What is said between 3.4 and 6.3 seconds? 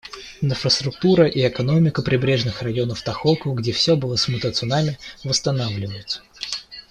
где все было смыто цунами, восстанавливаются.